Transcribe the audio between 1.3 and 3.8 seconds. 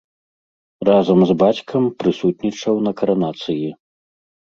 з бацькам прысутнічаў на каранацыі.